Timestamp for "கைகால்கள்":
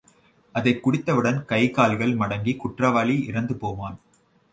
1.49-2.15